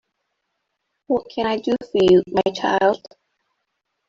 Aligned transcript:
What 1.05 1.29
can 1.29 1.45
I 1.45 1.57
do 1.57 1.75
for 1.91 1.99
you, 2.01 2.23
my 2.31 2.51
child? 2.55 3.05